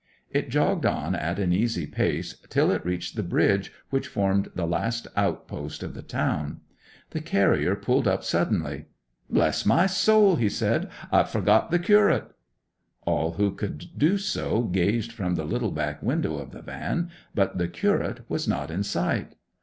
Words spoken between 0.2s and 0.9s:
It jogged